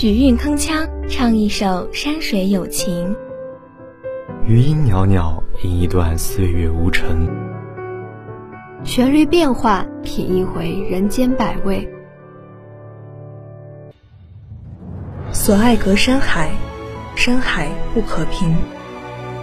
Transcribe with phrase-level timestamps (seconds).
[0.00, 3.16] 许韵铿锵唱一首山水有情，
[4.46, 7.28] 余音袅袅吟一段岁月无尘，
[8.84, 11.92] 旋律变化品一回人间百味。
[15.32, 16.52] 所爱隔山海，
[17.16, 18.54] 山海不可平，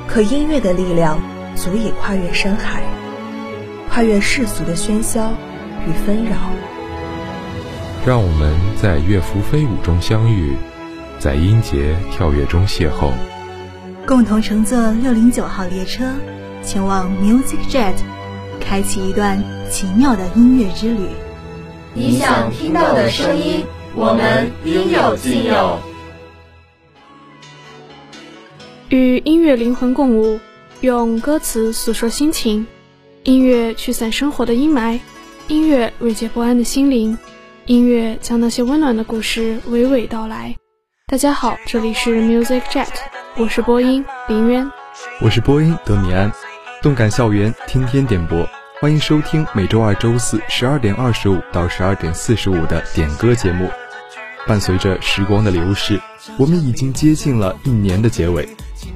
[0.08, 1.20] 可音乐的力量
[1.54, 2.82] 足以跨越山海，
[3.90, 5.34] 跨越世俗的喧嚣
[5.86, 6.38] 与纷扰。
[8.06, 10.56] 让我们在乐符飞舞中相遇，
[11.18, 13.12] 在音节跳跃中邂逅，
[14.06, 16.06] 共同乘坐六零九号列车，
[16.62, 17.96] 前往 Music Jet，
[18.62, 21.08] 开启一段奇妙的音乐之旅。
[21.96, 23.66] 你想听到的声音，
[23.96, 25.80] 我们应有尽有。
[28.90, 30.40] 与音乐灵魂共舞，
[30.82, 32.68] 用歌词诉说心情，
[33.24, 35.00] 音乐驱散生活的阴霾，
[35.48, 37.18] 音乐慰藉不安的心灵。
[37.68, 40.56] 音乐将那些温暖的故事娓娓道来。
[41.08, 42.86] 大家好，这里是 Music Jet，
[43.38, 44.72] 我是播音林渊，
[45.20, 46.32] 我是播音德米安。
[46.84, 48.48] 动感校园，天天点播，
[48.80, 53.68] 欢迎收听每周二、周四十二点二十五到十二点四十五的点歌节目。
[54.46, 56.00] 伴随着时光的流逝，
[56.38, 58.48] 我们已经接近了一年的结尾。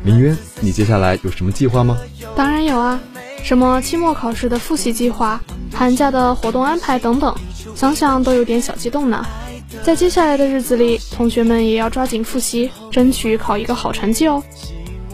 [0.04, 1.98] 林渊，你接下来有什么计划吗？
[2.36, 3.00] 当然有啊，
[3.42, 5.42] 什么期末考试的复习计划，
[5.73, 7.36] 寒假的活动安排等等。
[7.75, 9.25] 想想都有点小激动呢。
[9.84, 14.42] 在接下来的日子里，同学们也要抓紧复习，争取考一个好成绩哦。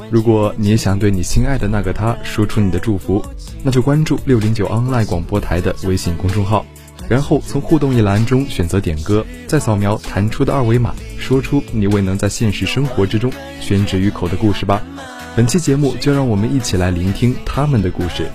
[0.09, 3.23] 如果你也想对你心爱的那个他说出你的祝福，
[3.64, 6.66] 那就关注六零九 online 广播台的微信公众号，
[7.09, 14.81] 然后从互动一栏中选择点歌，再扫描弹出的二维码，说出你未能在现实生活之中宣之于口的故事吧。
[15.36, 18.25] 本期节目就让我们一起来聆听他们的故事。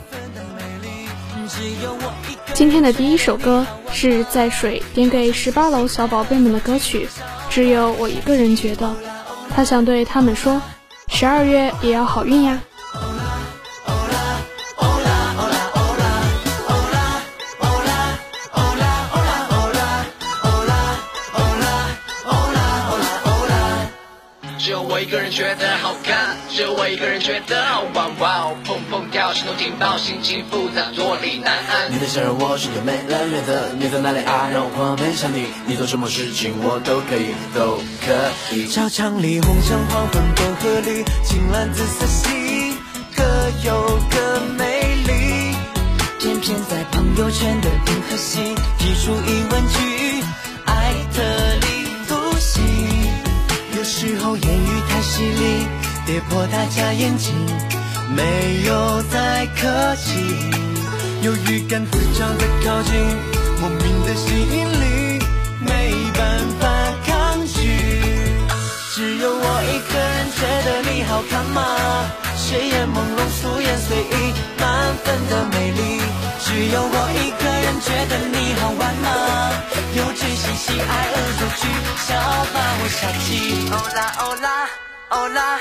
[2.60, 7.08] 今天的第一首歌是在水点给十八楼小宝贝们的歌曲，
[7.48, 8.94] 只有我一个人觉得，
[9.48, 10.60] 他想对他们说，
[11.08, 12.60] 十二月也要好运呀。
[24.58, 28.54] 只有我一个人觉得好看，只有我一个人觉得好玩，
[29.30, 31.92] 哇哦，砰砰跳，心动劲爆，心情复杂，坐立难安。
[31.92, 34.50] 你的笑让我瞬间没了原则，你在哪里啊？
[34.52, 38.66] 让我狂奔向你，你做什么事情我都可以，都可以。
[38.66, 42.74] 小墙里，红墙黄昏都合理，青蓝紫色系，
[43.16, 43.22] 各
[43.64, 45.54] 有各美丽。
[46.18, 50.24] 偏偏在朋友圈的银河系，提出疑问句，
[50.66, 51.22] 爱特
[51.62, 52.64] 立独行。
[53.76, 55.66] 有时候言语太犀利，
[56.04, 57.32] 跌破大家眼睛，
[58.14, 60.50] 没有再客气。
[61.22, 62.92] 有预感自找的靠近，
[63.60, 65.22] 莫名的吸引力，
[65.60, 66.68] 没办法
[67.06, 67.58] 抗拒。
[68.94, 72.10] 只有我一个人觉得你好看吗？
[72.36, 76.00] 睡眼朦胧，素颜随意，满分的美丽。
[76.42, 79.06] 只有我一个人觉得你好玩吗？
[79.94, 81.68] 幼稚嬉戏，爱恶作剧，
[82.06, 83.68] 笑话我傻气。
[83.70, 84.68] 哦啦哦啦
[85.10, 85.60] 哦啦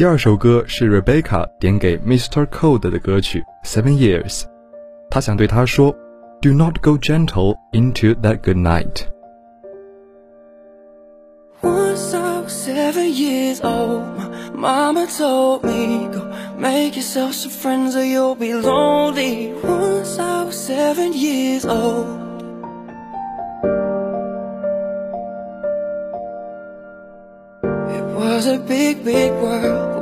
[0.00, 2.44] 第二首歌是 Rebecca 点给 Mr.
[2.46, 4.44] Cold 的歌曲《Seven Years》，
[5.08, 5.96] 他想对他说：“
[6.42, 9.06] Do not go gentle into that good night。”
[11.62, 14.04] Once I was seven years old,
[14.54, 16.26] my mama told me, Go
[16.58, 19.54] make yourself some friends or you'll be lonely.
[19.62, 22.20] Once I was seven years old.
[27.62, 29.89] It was a big, big world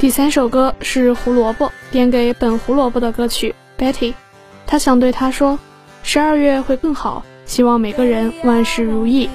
[0.00, 4.14] 第三首歌是胡萝卜点给本胡萝卜的歌曲 Betty，
[4.66, 5.58] 他想对他说，
[6.02, 9.28] 十二月会更好，希望每个人万事如意。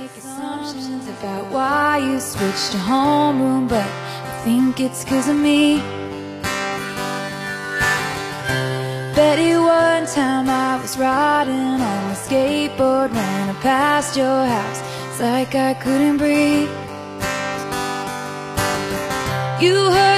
[9.13, 14.81] Betty, one time I was riding on a skateboard when I passed your house.
[15.11, 16.69] It's like I couldn't breathe.
[19.59, 20.14] You heard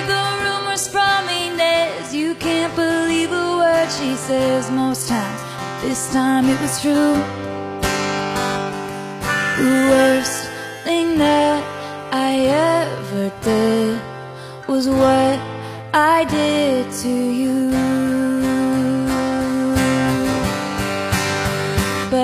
[3.90, 5.40] She says most times.
[5.80, 7.14] This time it was true.
[9.56, 10.50] The worst
[10.84, 11.62] thing that
[12.12, 12.30] I
[12.76, 13.98] ever did
[14.68, 15.38] was what
[15.94, 18.27] I did to you.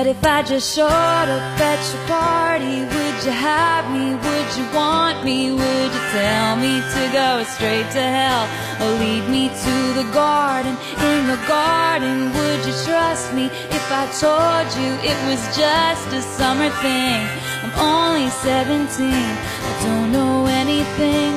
[0.05, 4.13] But if I just showed up at your party, would you have me?
[4.13, 5.51] Would you want me?
[5.51, 8.45] Would you tell me to go straight to hell?
[8.85, 10.77] Or lead me to the garden?
[11.09, 16.21] In the garden, would you trust me if I told you it was just a
[16.21, 17.25] summer thing?
[17.65, 21.33] I'm only 17, I don't know anything,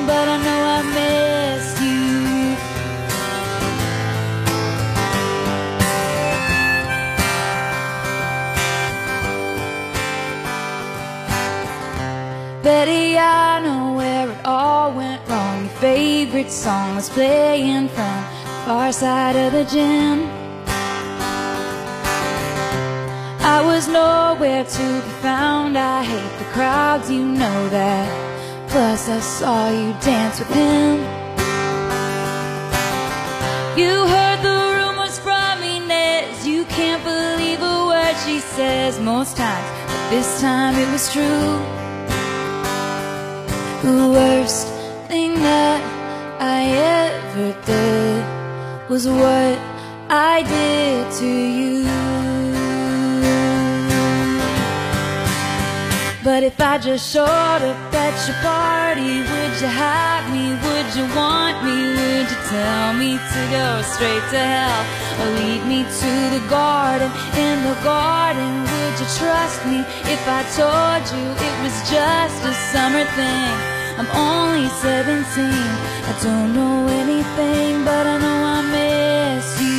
[12.62, 15.60] Betty, I know where it all went wrong.
[15.60, 20.28] Your favorite song was playing from the far side of the gym.
[23.40, 25.78] I was nowhere to be found.
[25.78, 28.08] I hate the crowds, you know that.
[28.68, 30.98] Plus, I saw you dance with him.
[33.78, 36.44] You heard the rumors from Inez.
[36.44, 41.78] You can't believe a word she says most times, but this time it was true.
[43.82, 44.66] The worst
[45.06, 45.80] thing that
[46.40, 46.66] I
[46.98, 49.56] ever did was what
[50.10, 51.84] I did to you.
[56.24, 60.58] But if I just showed up at your party, would you have me?
[60.58, 61.78] Would you want me?
[61.98, 64.82] Would you tell me to go straight to hell?
[65.22, 67.12] Or lead me to the garden?
[67.38, 68.67] In the garden,
[69.00, 69.78] you trust me
[70.10, 73.54] if I told you it was just a summer thing?
[73.96, 79.78] I'm only 17, I don't know anything, but I know I miss you.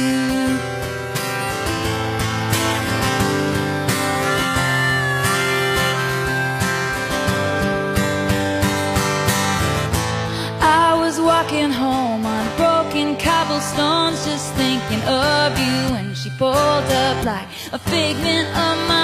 [10.61, 17.25] I was walking home on broken cobblestones, just thinking of you when she pulled up
[17.25, 18.98] like a figment of my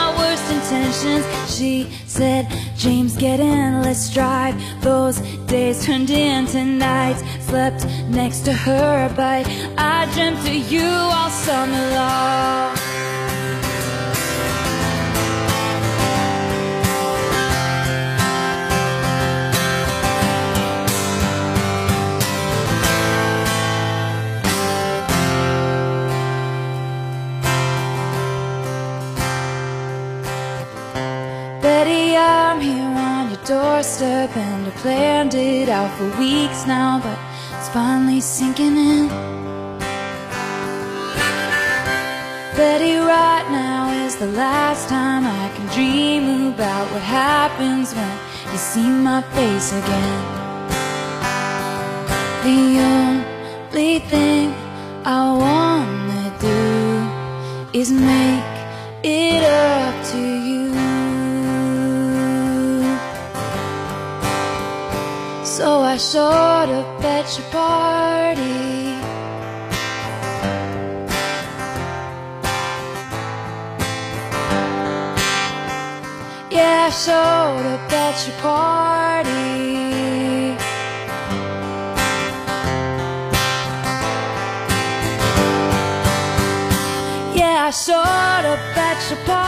[0.75, 1.25] intentions.
[1.55, 4.55] She said, James, get in, let's drive.
[4.81, 7.23] Those days turned into nights.
[7.45, 9.45] Slept next to her, but
[9.77, 12.84] I dreamt of you all summer long.
[35.97, 37.17] For weeks now, but
[37.57, 39.07] it's finally sinking in.
[42.57, 48.17] Betty, right now is the last time I can dream about what happens when
[48.51, 50.23] you see my face again.
[52.43, 52.61] The
[52.93, 54.53] only thing
[55.05, 58.55] I wanna do is make
[59.03, 60.84] it up to you.
[65.57, 68.41] I showed up at your party.
[76.53, 79.29] Yeah, I showed up at your party.
[87.39, 89.44] Yeah, I showed up at your party.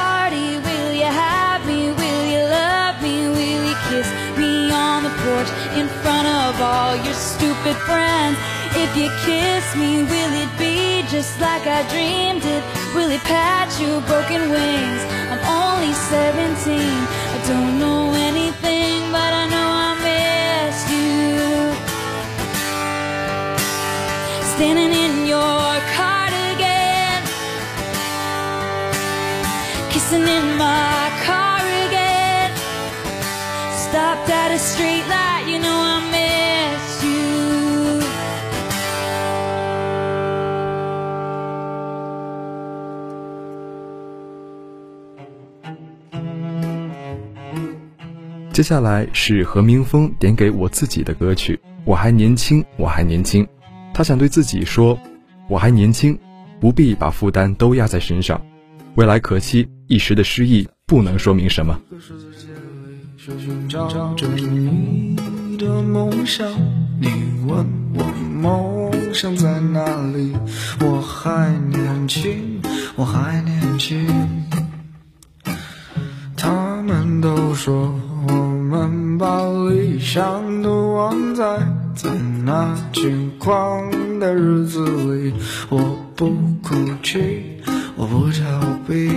[5.46, 8.38] In front of all your stupid friends?
[8.74, 12.64] If you kiss me, will it be just like I dreamed it?
[12.96, 15.02] Will it patch your broken wings?
[15.30, 16.78] I'm only 17.
[16.78, 21.74] I don't know anything, but I know I miss you.
[24.56, 27.22] Standing in your cardigan,
[29.92, 32.52] kissing in my car again.
[33.86, 35.06] Stopped at a street
[48.58, 53.46] 接下来是何明峰点给我自己的歌曲《我还年轻，我还年轻》，
[53.94, 54.98] 他想对自己说
[55.48, 56.18] ：“我还年轻，
[56.60, 58.42] 不必把负担都压在身上，
[58.96, 61.80] 未来可期，一时的失意不能说明什么。”
[67.00, 67.08] 你，
[67.46, 68.04] 问我
[68.42, 70.34] 梦想在哪里？
[70.80, 72.60] 我还年轻，
[72.96, 74.08] 我还年轻。
[76.36, 77.94] 他们都说
[79.18, 81.58] 把理想都忘在
[81.96, 82.10] 在
[82.46, 85.34] 那轻狂的日子里。
[85.70, 85.78] 我
[86.16, 86.30] 不
[86.62, 87.62] 哭泣，
[87.96, 88.42] 我不逃
[88.88, 89.10] 避。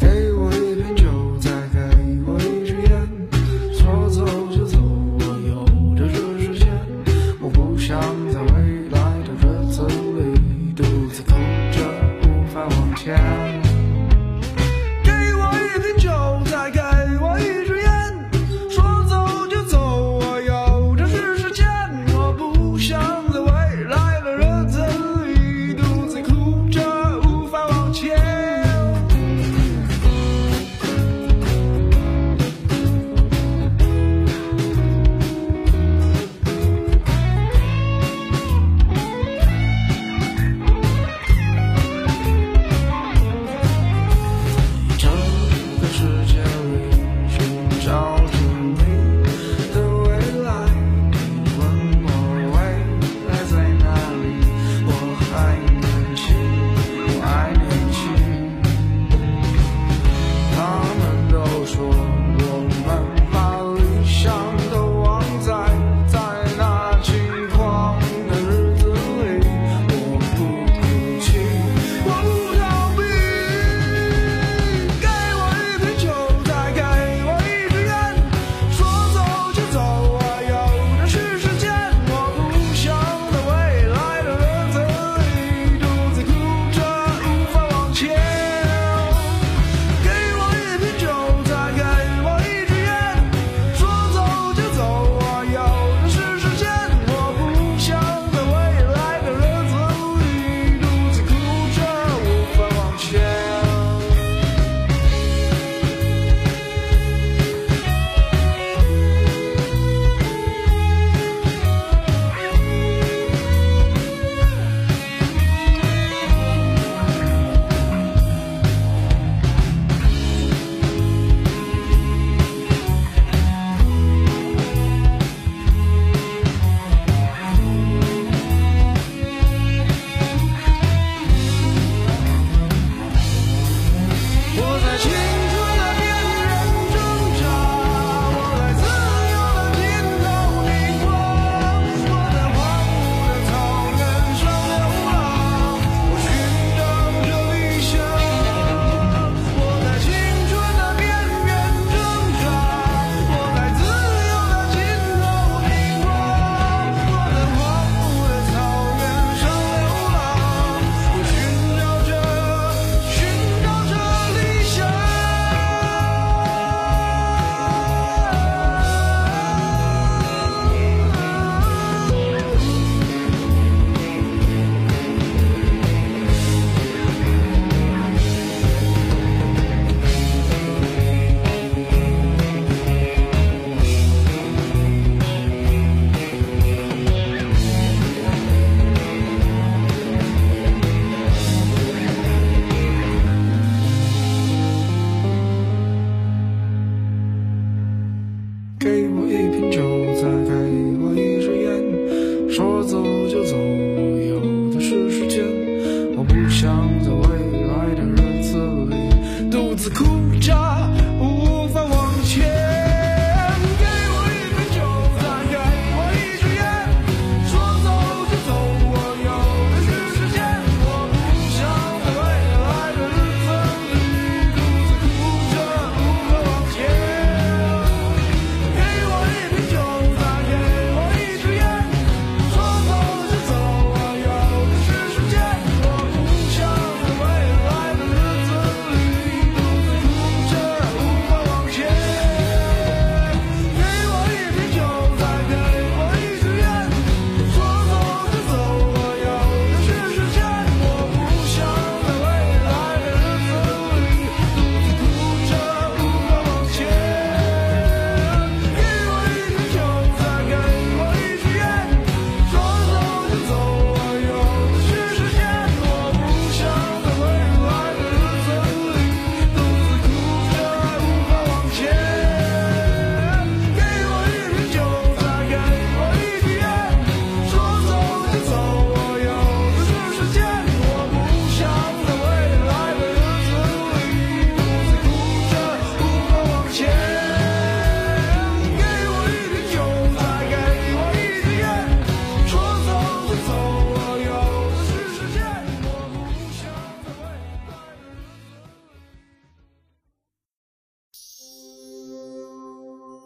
[0.00, 1.04] 给我一瓶酒，
[1.40, 1.78] 再给
[2.26, 3.08] 我一支烟，
[3.72, 4.24] 说走
[4.54, 4.78] 就走，
[5.18, 5.64] 我有
[5.94, 6.68] 的是时间。
[7.40, 8.00] 我不想
[8.32, 11.30] 在未来的日子里独自哭
[11.72, 11.78] 着
[12.22, 13.55] 无法往前。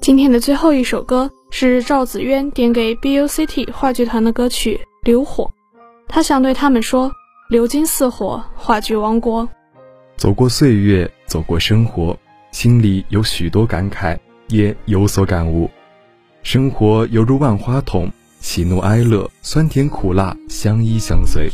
[0.00, 5.44] 今天的最后一首歌是赵子渊点给 BUCT 话剧团的歌曲《流火》，
[6.08, 7.12] 他想对他们说
[7.50, 9.46] ：“流金似火，话剧王国。”
[10.16, 12.18] 走过岁月，走过生活，
[12.50, 15.68] 心里有许多感慨，也有所感悟。
[16.42, 21.50] 生活犹如万花筒，喜怒哀乐，酸甜苦辣，相依相随。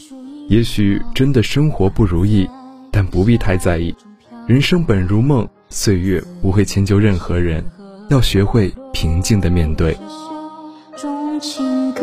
[0.48, 2.48] 也许真的生活不如意，
[2.92, 3.92] 但不必太在意。
[4.46, 7.64] 人生本如梦，岁月不会迁就任何人。
[8.08, 9.96] 要学会平静的面对。
[10.96, 12.02] 种情歌，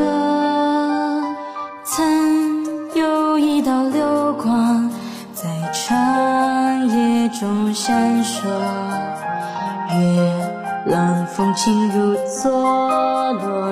[1.83, 4.89] 曾有一道流光
[5.33, 8.47] 在长夜中闪烁，
[9.97, 10.51] 月
[10.87, 12.51] 朗风轻如错
[13.33, 13.71] 落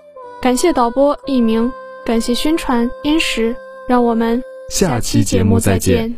[0.41, 1.71] 感谢导播一名，
[2.03, 3.55] 感谢宣传殷实，
[3.87, 6.11] 让我们下期节目再见。